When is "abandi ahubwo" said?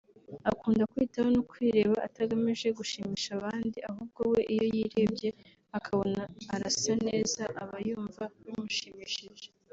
3.39-4.21